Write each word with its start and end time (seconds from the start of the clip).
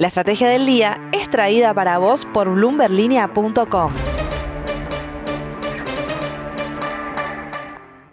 La 0.00 0.06
estrategia 0.06 0.48
del 0.48 0.64
día 0.64 1.10
es 1.10 1.28
traída 1.28 1.74
para 1.74 1.98
vos 1.98 2.24
por 2.24 2.48
bloomberlinia.com. 2.48 3.90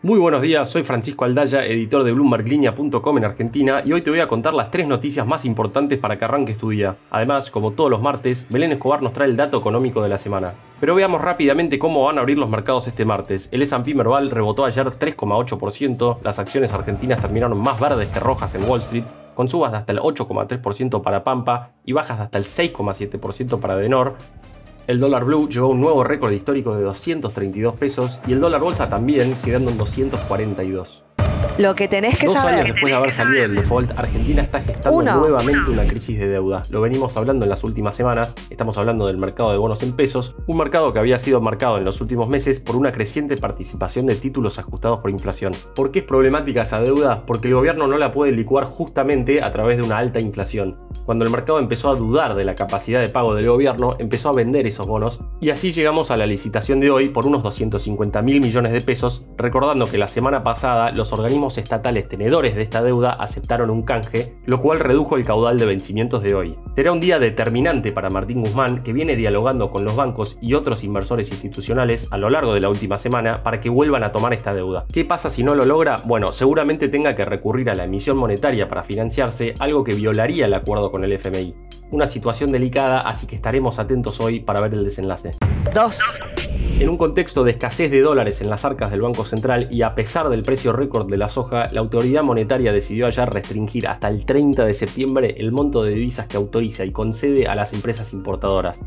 Muy 0.01 0.17
buenos 0.17 0.41
días, 0.41 0.67
soy 0.67 0.81
Francisco 0.81 1.25
Aldaya, 1.25 1.63
editor 1.63 2.03
de 2.03 2.11
BloombergLinea.com 2.11 3.17
en 3.19 3.25
Argentina 3.25 3.83
y 3.85 3.93
hoy 3.93 4.01
te 4.01 4.09
voy 4.09 4.19
a 4.19 4.27
contar 4.27 4.55
las 4.55 4.71
tres 4.71 4.87
noticias 4.87 5.27
más 5.27 5.45
importantes 5.45 5.99
para 5.99 6.17
que 6.17 6.25
arranques 6.25 6.57
tu 6.57 6.71
día. 6.71 6.95
Además, 7.11 7.51
como 7.51 7.73
todos 7.73 7.91
los 7.91 8.02
martes, 8.02 8.47
Belén 8.49 8.71
Escobar 8.71 9.04
nos 9.04 9.13
trae 9.13 9.27
el 9.27 9.38
dato 9.38 9.59
económico 9.59 10.02
de 10.02 10.09
la 10.09 10.17
semana. 10.17 10.55
Pero 10.79 10.95
veamos 10.95 11.21
rápidamente 11.21 11.77
cómo 11.77 12.04
van 12.05 12.17
a 12.17 12.21
abrir 12.21 12.39
los 12.39 12.49
mercados 12.49 12.88
este 12.88 13.05
martes. 13.05 13.47
El 13.52 13.61
S&P 13.61 13.93
Merval 13.93 14.31
rebotó 14.31 14.65
ayer 14.65 14.88
3,8%, 14.88 16.17
las 16.23 16.39
acciones 16.39 16.73
argentinas 16.73 17.21
terminaron 17.21 17.61
más 17.61 17.79
verdes 17.79 18.09
que 18.09 18.20
rojas 18.20 18.55
en 18.55 18.63
Wall 18.63 18.79
Street, 18.79 19.05
con 19.36 19.47
subas 19.47 19.71
de 19.71 19.77
hasta 19.77 19.91
el 19.91 19.99
8,3% 19.99 21.04
para 21.04 21.23
Pampa 21.23 21.71
y 21.86 21.93
bajas 21.93 22.18
de 22.18 22.23
hasta 22.23 22.38
el 22.38 22.43
6,7% 22.43 23.59
para 23.59 23.77
Denor. 23.77 24.15
El 24.87 25.00
dólar 25.00 25.25
blue 25.25 25.50
llegó 25.50 25.68
a 25.68 25.69
un 25.69 25.82
nuevo 25.82 26.04
récord 26.04 26.32
histórico 26.32 26.75
de 26.75 26.83
232 26.83 27.75
pesos 27.75 28.19
y 28.27 28.33
el 28.33 28.39
dólar 28.39 28.61
bolsa 28.61 28.89
también, 28.89 29.36
quedando 29.43 29.71
en 29.71 29.77
242. 29.77 31.04
Lo 31.57 31.73
que 31.73 31.87
tenés 31.87 32.19
que 32.19 32.25
Dos 32.25 32.36
saber. 32.36 32.55
años 32.55 32.73
después 32.73 32.91
de 32.91 32.97
haber 32.97 33.11
salido 33.14 33.41
del 33.44 33.55
default, 33.55 33.97
Argentina 33.97 34.41
está 34.41 34.59
gestando 34.61 34.97
Uno. 34.97 35.16
nuevamente 35.22 35.72
una 35.72 35.86
crisis 35.86 36.19
de 36.19 36.27
deuda. 36.27 36.63
Lo 36.69 36.81
venimos 36.81 37.16
hablando 37.16 37.45
en 37.45 37.50
las 37.50 37.63
últimas 37.63 37.95
semanas, 37.95 38.36
estamos 38.50 38.77
hablando 38.77 39.08
del 39.08 39.17
mercado 39.17 39.53
de 39.53 39.58
bonos 39.58 39.81
en 39.81 39.94
pesos, 39.94 40.36
un 40.47 40.58
mercado 40.58 40.91
que 40.91 40.99
había 40.99 41.17
sido 41.17 41.39
marcado 41.39 41.77
en 41.77 41.86
los 41.86 42.02
últimos 42.02 42.27
meses 42.27 42.59
por 42.59 42.75
una 42.75 42.91
creciente 42.91 43.38
participación 43.38 44.05
de 44.05 44.16
títulos 44.16 44.59
ajustados 44.59 44.99
por 44.99 45.09
inflación. 45.11 45.53
¿Por 45.75 45.91
qué 45.91 45.99
es 45.99 46.05
problemática 46.05 46.63
esa 46.63 46.81
deuda? 46.81 47.23
Porque 47.25 47.47
el 47.47 47.53
gobierno 47.53 47.88
no 47.88 47.97
la 47.97 48.11
puede 48.11 48.33
licuar 48.33 48.66
justamente 48.66 49.41
a 49.41 49.49
través 49.52 49.77
de 49.77 49.83
una 49.83 49.97
alta 49.97 50.19
inflación. 50.19 50.77
Cuando 51.05 51.23
el 51.23 51.31
mercado 51.31 51.59
empezó 51.59 51.89
a 51.89 51.95
dudar 51.95 52.35
de 52.35 52.44
la 52.44 52.55
capacidad 52.55 52.99
de 52.99 53.08
pago 53.08 53.33
del 53.33 53.47
gobierno, 53.47 53.95
empezó 53.99 54.30
a 54.30 54.33
vender 54.33 54.67
esos 54.67 54.88
bonos 54.88 55.22
y 55.39 55.52
así 55.52 55.71
llegamos 55.71 56.11
a 56.11 56.17
la 56.17 56.25
licitación 56.25 56.81
de 56.81 56.91
hoy 56.91 57.08
por 57.08 57.25
unos 57.25 57.43
250 57.43 58.21
mil 58.23 58.41
millones 58.41 58.73
de 58.73 58.81
pesos, 58.81 59.23
recordando 59.37 59.85
que 59.85 59.97
la 59.97 60.08
semana 60.09 60.43
pasada 60.43 60.91
los 60.91 61.13
organismos 61.13 61.44
estatales 61.57 62.07
tenedores 62.07 62.55
de 62.55 62.63
esta 62.63 62.83
deuda 62.83 63.11
aceptaron 63.11 63.69
un 63.69 63.83
canje, 63.83 64.35
lo 64.45 64.61
cual 64.61 64.79
redujo 64.79 65.15
el 65.15 65.25
caudal 65.25 65.57
de 65.57 65.65
vencimientos 65.65 66.23
de 66.23 66.35
hoy. 66.35 66.57
Será 66.75 66.91
un 66.91 66.99
día 66.99 67.19
determinante 67.19 67.91
para 67.91 68.09
Martín 68.09 68.41
Guzmán, 68.41 68.83
que 68.83 68.93
viene 68.93 69.15
dialogando 69.15 69.71
con 69.71 69.85
los 69.85 69.95
bancos 69.95 70.37
y 70.41 70.53
otros 70.53 70.83
inversores 70.83 71.29
institucionales 71.29 72.07
a 72.11 72.17
lo 72.17 72.29
largo 72.29 72.53
de 72.53 72.61
la 72.61 72.69
última 72.69 72.97
semana 72.97 73.43
para 73.43 73.61
que 73.61 73.69
vuelvan 73.69 74.03
a 74.03 74.11
tomar 74.11 74.33
esta 74.33 74.53
deuda. 74.53 74.85
¿Qué 74.91 75.05
pasa 75.05 75.29
si 75.29 75.43
no 75.43 75.55
lo 75.55 75.65
logra? 75.65 75.97
Bueno, 76.05 76.31
seguramente 76.31 76.89
tenga 76.89 77.15
que 77.15 77.25
recurrir 77.25 77.69
a 77.69 77.75
la 77.75 77.85
emisión 77.85 78.17
monetaria 78.17 78.67
para 78.67 78.83
financiarse, 78.83 79.53
algo 79.59 79.83
que 79.83 79.93
violaría 79.93 80.45
el 80.45 80.53
acuerdo 80.53 80.91
con 80.91 81.03
el 81.03 81.13
FMI. 81.13 81.55
Una 81.91 82.07
situación 82.07 82.52
delicada, 82.52 82.99
así 82.99 83.27
que 83.27 83.35
estaremos 83.35 83.80
atentos 83.80 84.19
hoy 84.19 84.39
para 84.39 84.61
ver 84.61 84.73
el 84.73 84.83
desenlace. 84.83 85.35
2. 85.73 86.21
En 86.77 86.89
un 86.89 86.97
contexto 86.97 87.44
de 87.44 87.52
escasez 87.52 87.89
de 87.89 88.02
dólares 88.02 88.41
en 88.41 88.49
las 88.49 88.66
arcas 88.66 88.91
del 88.91 89.02
Banco 89.02 89.23
Central 89.23 89.69
y 89.71 89.81
a 89.81 89.95
pesar 89.95 90.27
del 90.30 90.44
precio 90.44 90.73
récord 90.73 91.09
de 91.09 91.17
la 91.17 91.30
soja, 91.30 91.69
la 91.71 91.80
autoridad 91.80 92.21
monetaria 92.21 92.73
decidió 92.73 93.08
ayer 93.08 93.30
restringir 93.30 93.88
hasta 93.88 94.09
el 94.09 94.25
30 94.25 94.66
de 94.66 94.73
septiembre 94.73 95.36
el 95.38 95.53
monto 95.53 95.83
de 95.83 95.91
divisas 95.91 96.27
que 96.27 96.36
autoriza 96.36 96.83
y 96.83 96.91
concede 96.91 97.47
a 97.47 97.55
las 97.55 97.71
empresas 97.71 98.11
importadoras. 98.11 98.81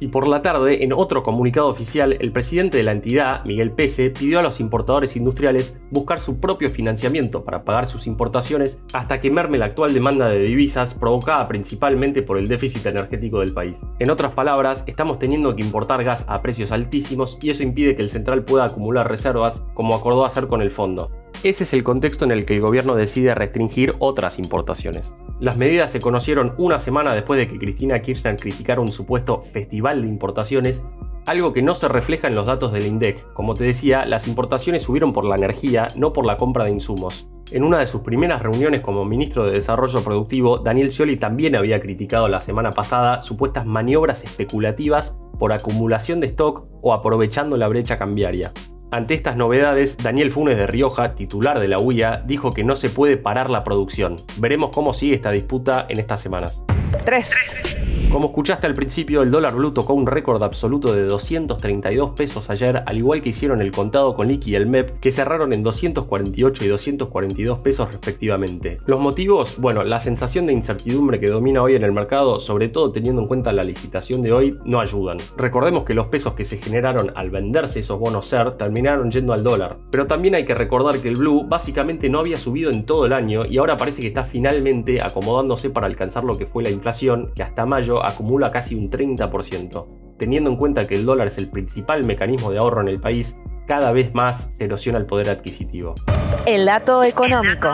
Y 0.00 0.08
por 0.08 0.26
la 0.26 0.42
tarde, 0.42 0.84
en 0.84 0.92
otro 0.92 1.22
comunicado 1.22 1.68
oficial, 1.68 2.16
el 2.20 2.32
presidente 2.32 2.76
de 2.76 2.82
la 2.82 2.92
entidad, 2.92 3.44
Miguel 3.44 3.70
Pese, 3.70 4.10
pidió 4.10 4.38
a 4.38 4.42
los 4.42 4.60
importadores 4.60 5.16
industriales 5.16 5.78
buscar 5.90 6.20
su 6.20 6.40
propio 6.40 6.70
financiamiento 6.70 7.44
para 7.44 7.64
pagar 7.64 7.86
sus 7.86 8.06
importaciones 8.06 8.80
hasta 8.92 9.20
que 9.20 9.30
merme 9.30 9.58
la 9.58 9.66
actual 9.66 9.94
demanda 9.94 10.28
de 10.28 10.40
divisas 10.40 10.94
provocada 10.94 11.46
principalmente 11.48 12.22
por 12.22 12.38
el 12.38 12.48
déficit 12.48 12.84
energético 12.86 13.40
del 13.40 13.52
país. 13.52 13.80
En 13.98 14.10
otras 14.10 14.32
palabras, 14.32 14.84
estamos 14.86 15.18
teniendo 15.18 15.54
que 15.54 15.62
importar 15.62 16.04
gas 16.04 16.24
a 16.28 16.42
precios 16.42 16.72
altísimos 16.72 17.38
y 17.40 17.50
eso 17.50 17.62
impide 17.62 17.96
que 17.96 18.02
el 18.02 18.10
central 18.10 18.44
pueda 18.44 18.64
acumular 18.64 19.08
reservas 19.08 19.64
como 19.74 19.94
acordó 19.94 20.24
hacer 20.24 20.48
con 20.48 20.60
el 20.60 20.70
fondo. 20.70 21.10
Ese 21.42 21.64
es 21.64 21.72
el 21.72 21.84
contexto 21.84 22.24
en 22.24 22.30
el 22.30 22.46
que 22.46 22.54
el 22.54 22.60
gobierno 22.60 22.94
decide 22.94 23.34
restringir 23.34 23.94
otras 23.98 24.38
importaciones. 24.38 25.14
Las 25.44 25.58
medidas 25.58 25.92
se 25.92 26.00
conocieron 26.00 26.54
una 26.56 26.80
semana 26.80 27.12
después 27.12 27.36
de 27.36 27.46
que 27.46 27.58
Cristina 27.58 28.00
Kirchner 28.00 28.38
criticara 28.38 28.80
un 28.80 28.90
supuesto 28.90 29.42
festival 29.42 30.00
de 30.00 30.08
importaciones, 30.08 30.82
algo 31.26 31.52
que 31.52 31.60
no 31.60 31.74
se 31.74 31.86
refleja 31.86 32.28
en 32.28 32.34
los 32.34 32.46
datos 32.46 32.72
del 32.72 32.86
INDEC. 32.86 33.30
Como 33.34 33.52
te 33.52 33.64
decía, 33.64 34.06
las 34.06 34.26
importaciones 34.26 34.84
subieron 34.84 35.12
por 35.12 35.26
la 35.26 35.36
energía, 35.36 35.88
no 35.96 36.14
por 36.14 36.24
la 36.24 36.38
compra 36.38 36.64
de 36.64 36.70
insumos. 36.70 37.28
En 37.50 37.62
una 37.62 37.78
de 37.78 37.86
sus 37.86 38.00
primeras 38.00 38.40
reuniones 38.40 38.80
como 38.80 39.04
ministro 39.04 39.44
de 39.44 39.52
Desarrollo 39.52 40.02
Productivo, 40.02 40.60
Daniel 40.60 40.90
Scioli 40.90 41.18
también 41.18 41.56
había 41.56 41.78
criticado 41.78 42.26
la 42.26 42.40
semana 42.40 42.70
pasada 42.70 43.20
supuestas 43.20 43.66
maniobras 43.66 44.24
especulativas 44.24 45.14
por 45.38 45.52
acumulación 45.52 46.20
de 46.20 46.28
stock 46.28 46.64
o 46.80 46.94
aprovechando 46.94 47.58
la 47.58 47.68
brecha 47.68 47.98
cambiaria. 47.98 48.50
Ante 48.90 49.14
estas 49.14 49.36
novedades, 49.36 49.96
Daniel 49.98 50.30
Funes 50.30 50.56
de 50.56 50.66
Rioja, 50.66 51.14
titular 51.14 51.58
de 51.58 51.68
la 51.68 51.78
UIA, 51.78 52.22
dijo 52.24 52.52
que 52.52 52.64
no 52.64 52.76
se 52.76 52.90
puede 52.90 53.16
parar 53.16 53.50
la 53.50 53.64
producción. 53.64 54.16
Veremos 54.38 54.70
cómo 54.70 54.94
sigue 54.94 55.14
esta 55.14 55.30
disputa 55.30 55.86
en 55.88 55.98
estas 55.98 56.20
semanas. 56.20 56.60
3. 57.04 57.83
Como 58.10 58.28
escuchaste 58.28 58.66
al 58.66 58.74
principio, 58.74 59.22
el 59.22 59.30
dólar 59.30 59.54
blue 59.54 59.72
tocó 59.72 59.94
un 59.94 60.06
récord 60.06 60.42
absoluto 60.42 60.94
de 60.94 61.02
232 61.04 62.10
pesos 62.10 62.48
ayer, 62.50 62.82
al 62.86 62.98
igual 62.98 63.22
que 63.22 63.30
hicieron 63.30 63.60
el 63.60 63.72
contado 63.72 64.14
con 64.14 64.28
liqui 64.28 64.52
y 64.52 64.54
el 64.54 64.66
MEP, 64.66 65.00
que 65.00 65.10
cerraron 65.10 65.52
en 65.52 65.62
248 65.62 66.64
y 66.64 66.68
242 66.68 67.58
pesos 67.58 67.90
respectivamente. 67.90 68.78
Los 68.86 69.00
motivos, 69.00 69.58
bueno, 69.58 69.82
la 69.84 69.98
sensación 70.00 70.46
de 70.46 70.52
incertidumbre 70.52 71.20
que 71.20 71.26
domina 71.26 71.62
hoy 71.62 71.74
en 71.74 71.82
el 71.82 71.92
mercado, 71.92 72.38
sobre 72.38 72.68
todo 72.68 72.92
teniendo 72.92 73.22
en 73.22 73.28
cuenta 73.28 73.52
la 73.52 73.64
licitación 73.64 74.22
de 74.22 74.32
hoy, 74.32 74.58
no 74.64 74.80
ayudan. 74.80 75.18
Recordemos 75.36 75.84
que 75.84 75.94
los 75.94 76.06
pesos 76.06 76.34
que 76.34 76.44
se 76.44 76.58
generaron 76.58 77.12
al 77.14 77.30
venderse 77.30 77.80
esos 77.80 77.98
bonos 77.98 78.26
SER 78.26 78.52
terminaron 78.52 79.10
yendo 79.10 79.32
al 79.32 79.42
dólar. 79.42 79.78
Pero 79.90 80.06
también 80.06 80.34
hay 80.34 80.44
que 80.44 80.54
recordar 80.54 80.98
que 80.98 81.08
el 81.08 81.16
blue 81.16 81.44
básicamente 81.46 82.08
no 82.08 82.20
había 82.20 82.36
subido 82.36 82.70
en 82.70 82.86
todo 82.86 83.06
el 83.06 83.12
año 83.12 83.44
y 83.44 83.58
ahora 83.58 83.76
parece 83.76 84.02
que 84.02 84.08
está 84.08 84.24
finalmente 84.24 85.02
acomodándose 85.02 85.70
para 85.70 85.86
alcanzar 85.86 86.24
lo 86.24 86.38
que 86.38 86.46
fue 86.46 86.62
la 86.62 86.70
inflación, 86.70 87.30
que 87.34 87.42
hasta 87.42 87.66
mayo 87.66 87.93
acumula 88.02 88.50
casi 88.50 88.74
un 88.74 88.90
30%. 88.90 89.86
Teniendo 90.16 90.48
en 90.48 90.56
cuenta 90.56 90.86
que 90.86 90.94
el 90.94 91.04
dólar 91.04 91.26
es 91.26 91.36
el 91.36 91.50
principal 91.50 92.04
mecanismo 92.04 92.50
de 92.50 92.58
ahorro 92.58 92.80
en 92.80 92.88
el 92.88 93.00
país, 93.00 93.36
cada 93.66 93.92
vez 93.92 94.14
más 94.14 94.48
se 94.56 94.64
erosiona 94.64 94.98
el 94.98 95.06
poder 95.06 95.28
adquisitivo. 95.28 95.94
El 96.46 96.64
dato 96.64 97.02
económico. 97.04 97.72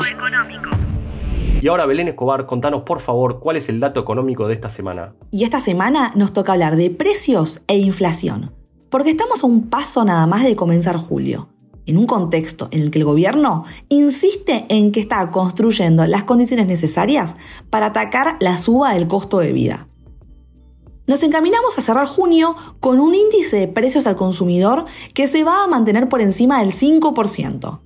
Y 1.62 1.68
ahora 1.68 1.84
Belén 1.84 2.08
Escobar, 2.08 2.46
contanos 2.46 2.84
por 2.84 3.00
favor 3.00 3.38
cuál 3.38 3.56
es 3.56 3.68
el 3.68 3.80
dato 3.80 4.00
económico 4.00 4.48
de 4.48 4.54
esta 4.54 4.70
semana. 4.70 5.14
Y 5.30 5.44
esta 5.44 5.60
semana 5.60 6.10
nos 6.14 6.32
toca 6.32 6.52
hablar 6.52 6.76
de 6.76 6.88
precios 6.88 7.62
e 7.66 7.76
inflación, 7.76 8.54
porque 8.88 9.10
estamos 9.10 9.44
a 9.44 9.46
un 9.46 9.68
paso 9.68 10.02
nada 10.04 10.26
más 10.26 10.42
de 10.42 10.56
comenzar 10.56 10.96
julio, 10.96 11.50
en 11.84 11.98
un 11.98 12.06
contexto 12.06 12.68
en 12.70 12.80
el 12.80 12.90
que 12.90 13.00
el 13.00 13.04
gobierno 13.04 13.64
insiste 13.90 14.64
en 14.70 14.90
que 14.90 15.00
está 15.00 15.30
construyendo 15.30 16.06
las 16.06 16.24
condiciones 16.24 16.66
necesarias 16.66 17.36
para 17.68 17.86
atacar 17.86 18.36
la 18.40 18.56
suba 18.56 18.94
del 18.94 19.06
costo 19.06 19.38
de 19.40 19.52
vida. 19.52 19.89
Nos 21.10 21.24
encaminamos 21.24 21.76
a 21.76 21.80
cerrar 21.80 22.06
junio 22.06 22.54
con 22.78 23.00
un 23.00 23.16
índice 23.16 23.56
de 23.56 23.66
precios 23.66 24.06
al 24.06 24.14
consumidor 24.14 24.84
que 25.12 25.26
se 25.26 25.42
va 25.42 25.64
a 25.64 25.66
mantener 25.66 26.08
por 26.08 26.20
encima 26.20 26.60
del 26.60 26.72
5%. 26.72 27.80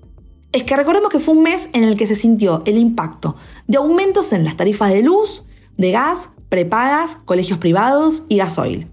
Es 0.52 0.64
que 0.64 0.76
recordemos 0.76 1.08
que 1.08 1.20
fue 1.20 1.34
un 1.34 1.42
mes 1.42 1.70
en 1.72 1.84
el 1.84 1.96
que 1.96 2.06
se 2.06 2.16
sintió 2.16 2.60
el 2.66 2.76
impacto 2.76 3.34
de 3.66 3.78
aumentos 3.78 4.34
en 4.34 4.44
las 4.44 4.58
tarifas 4.58 4.92
de 4.92 5.00
luz, 5.00 5.42
de 5.78 5.90
gas, 5.90 6.28
prepagas, 6.50 7.16
colegios 7.24 7.58
privados 7.58 8.24
y 8.28 8.36
gasoil. 8.36 8.90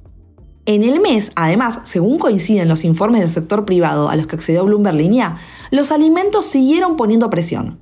En 0.66 0.84
el 0.84 1.02
mes, 1.02 1.34
además, 1.36 1.82
según 1.84 2.18
coinciden 2.18 2.70
los 2.70 2.86
informes 2.86 3.20
del 3.20 3.28
sector 3.28 3.66
privado 3.66 4.08
a 4.08 4.16
los 4.16 4.28
que 4.28 4.38
accedió 4.38 4.64
Bloomberg 4.64 4.96
Línea, 4.96 5.36
los 5.72 5.92
alimentos 5.92 6.46
siguieron 6.46 6.96
poniendo 6.96 7.30
presión. 7.30 7.82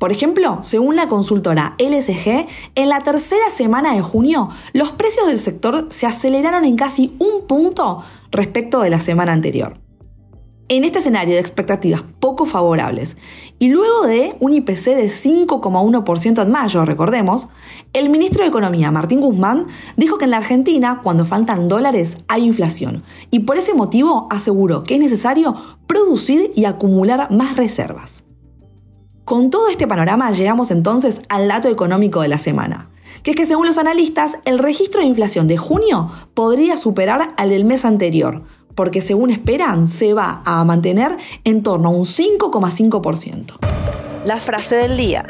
Por 0.00 0.12
ejemplo, 0.12 0.60
según 0.62 0.96
la 0.96 1.08
consultora 1.08 1.76
LSG, 1.78 2.46
en 2.74 2.88
la 2.88 3.00
tercera 3.00 3.50
semana 3.50 3.94
de 3.94 4.00
junio, 4.00 4.48
los 4.72 4.92
precios 4.92 5.26
del 5.26 5.36
sector 5.36 5.88
se 5.90 6.06
aceleraron 6.06 6.64
en 6.64 6.76
casi 6.76 7.14
un 7.18 7.46
punto 7.46 8.02
respecto 8.30 8.80
de 8.80 8.88
la 8.88 8.98
semana 8.98 9.34
anterior. 9.34 9.78
En 10.68 10.84
este 10.84 11.00
escenario 11.00 11.34
de 11.34 11.40
expectativas 11.40 12.02
poco 12.18 12.46
favorables 12.46 13.18
y 13.58 13.68
luego 13.68 14.06
de 14.06 14.36
un 14.40 14.54
IPC 14.54 14.84
de 14.96 15.08
5,1% 15.08 16.42
en 16.42 16.50
mayo, 16.50 16.86
recordemos, 16.86 17.50
el 17.92 18.08
ministro 18.08 18.42
de 18.42 18.48
Economía, 18.48 18.90
Martín 18.90 19.20
Guzmán, 19.20 19.66
dijo 19.98 20.16
que 20.16 20.24
en 20.24 20.30
la 20.30 20.38
Argentina, 20.38 21.00
cuando 21.02 21.26
faltan 21.26 21.68
dólares, 21.68 22.16
hay 22.26 22.46
inflación 22.46 23.02
y 23.30 23.40
por 23.40 23.58
ese 23.58 23.74
motivo 23.74 24.28
aseguró 24.30 24.82
que 24.82 24.94
es 24.94 25.00
necesario 25.00 25.54
producir 25.86 26.52
y 26.56 26.64
acumular 26.64 27.30
más 27.30 27.58
reservas. 27.58 28.24
Con 29.30 29.48
todo 29.48 29.68
este 29.68 29.86
panorama 29.86 30.32
llegamos 30.32 30.72
entonces 30.72 31.22
al 31.28 31.46
dato 31.46 31.68
económico 31.68 32.20
de 32.20 32.26
la 32.26 32.36
semana, 32.36 32.90
que 33.22 33.30
es 33.30 33.36
que 33.36 33.46
según 33.46 33.64
los 33.64 33.78
analistas 33.78 34.38
el 34.44 34.58
registro 34.58 35.02
de 35.02 35.06
inflación 35.06 35.46
de 35.46 35.56
junio 35.56 36.10
podría 36.34 36.76
superar 36.76 37.28
al 37.36 37.50
del 37.50 37.64
mes 37.64 37.84
anterior, 37.84 38.42
porque 38.74 39.00
según 39.00 39.30
esperan 39.30 39.88
se 39.88 40.14
va 40.14 40.42
a 40.44 40.64
mantener 40.64 41.16
en 41.44 41.62
torno 41.62 41.90
a 41.90 41.92
un 41.92 42.06
5,5%. 42.06 43.52
La 44.24 44.38
frase 44.38 44.74
del 44.74 44.96
día. 44.96 45.24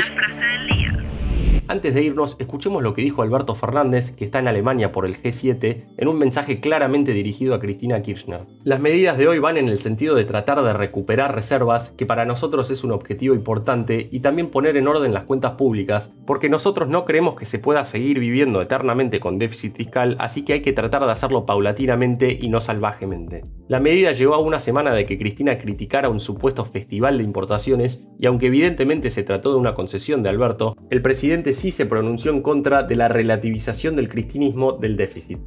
Antes 1.71 1.95
de 1.95 2.03
irnos, 2.03 2.35
escuchemos 2.41 2.83
lo 2.83 2.95
que 2.95 3.03
dijo 3.03 3.23
Alberto 3.23 3.55
Fernández, 3.55 4.11
que 4.11 4.25
está 4.25 4.41
en 4.41 4.49
Alemania 4.49 4.91
por 4.91 5.07
el 5.07 5.23
G7, 5.23 5.85
en 5.99 6.09
un 6.09 6.19
mensaje 6.19 6.59
claramente 6.59 7.13
dirigido 7.13 7.55
a 7.55 7.61
Cristina 7.61 8.03
Kirchner. 8.03 8.41
Las 8.65 8.81
medidas 8.81 9.17
de 9.17 9.29
hoy 9.29 9.39
van 9.39 9.57
en 9.57 9.69
el 9.69 9.79
sentido 9.79 10.17
de 10.17 10.25
tratar 10.25 10.65
de 10.65 10.73
recuperar 10.73 11.33
reservas, 11.33 11.93
que 11.93 12.07
para 12.07 12.25
nosotros 12.25 12.73
es 12.73 12.83
un 12.83 12.91
objetivo 12.91 13.37
importante, 13.37 14.09
y 14.11 14.19
también 14.19 14.51
poner 14.51 14.77
en 14.77 14.89
orden 14.89 15.15
las 15.15 15.27
cuentas 15.27 15.53
públicas, 15.53 16.13
porque 16.27 16.49
nosotros 16.49 16.89
no 16.89 17.05
creemos 17.05 17.37
que 17.37 17.45
se 17.45 17.61
pueda 17.61 17.85
seguir 17.85 18.19
viviendo 18.19 18.61
eternamente 18.61 19.21
con 19.21 19.39
déficit 19.39 19.77
fiscal, 19.77 20.17
así 20.19 20.45
que 20.45 20.55
hay 20.55 20.63
que 20.63 20.73
tratar 20.73 21.07
de 21.07 21.13
hacerlo 21.13 21.47
paulatinamente 21.47 22.37
y 22.37 22.49
no 22.49 22.61
salvajemente. 22.61 23.45
La 23.69 23.79
medida 23.79 24.11
llegó 24.11 24.35
a 24.35 24.41
una 24.41 24.59
semana 24.59 24.93
de 24.93 25.07
que 25.07 25.19
Cristina 25.19 25.57
criticara 25.59 26.09
un 26.09 26.19
supuesto 26.19 26.65
festival 26.65 27.19
de 27.19 27.23
importaciones, 27.23 28.01
y 28.19 28.27
aunque 28.27 28.47
evidentemente 28.47 29.13
se 29.13 29.23
trató 29.23 29.53
de 29.53 29.61
una 29.61 29.75
concesión 29.75 30.25
de 30.25 30.31
Alberto, 30.31 30.77
el 30.91 31.01
presidente 31.01 31.60
sí 31.61 31.73
se 31.73 31.85
pronunció 31.85 32.33
en 32.33 32.41
contra 32.41 32.85
de 32.85 32.97
la 32.97 33.09
relativización 33.09 33.95
del 33.95 34.09
cristinismo 34.09 34.73
del 34.73 34.97
déficit. 34.97 35.39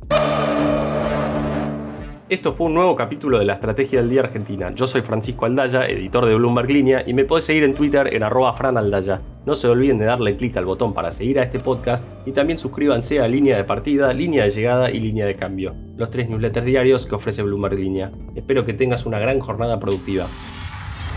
Esto 2.29 2.53
fue 2.53 2.67
un 2.67 2.75
nuevo 2.75 2.95
capítulo 2.95 3.39
de 3.39 3.45
la 3.45 3.53
Estrategia 3.53 3.99
del 3.99 4.11
Día 4.11 4.21
Argentina. 4.21 4.71
Yo 4.75 4.85
soy 4.85 5.01
Francisco 5.01 5.45
Aldaya, 5.45 5.87
editor 5.87 6.27
de 6.27 6.35
Bloomberg 6.35 6.69
Línea, 6.69 7.03
y 7.05 7.15
me 7.15 7.25
podés 7.25 7.45
seguir 7.45 7.63
en 7.63 7.73
Twitter 7.73 8.13
en 8.13 8.21
arroba 8.21 8.53
franaldaya. 8.53 9.21
No 9.47 9.55
se 9.55 9.67
olviden 9.67 9.97
de 9.97 10.05
darle 10.05 10.37
clic 10.37 10.55
al 10.55 10.65
botón 10.65 10.93
para 10.93 11.11
seguir 11.11 11.39
a 11.39 11.43
este 11.43 11.59
podcast 11.59 12.05
y 12.27 12.31
también 12.31 12.59
suscríbanse 12.59 13.19
a 13.19 13.27
Línea 13.27 13.57
de 13.57 13.63
Partida, 13.63 14.13
Línea 14.13 14.43
de 14.43 14.51
Llegada 14.51 14.91
y 14.91 14.99
Línea 14.99 15.25
de 15.25 15.35
Cambio, 15.35 15.73
los 15.97 16.11
tres 16.11 16.29
newsletters 16.29 16.65
diarios 16.65 17.07
que 17.07 17.15
ofrece 17.15 17.41
Bloomberg 17.41 17.79
Línea. 17.79 18.11
Espero 18.35 18.63
que 18.63 18.73
tengas 18.73 19.07
una 19.07 19.17
gran 19.17 19.39
jornada 19.39 19.79
productiva. 19.79 20.27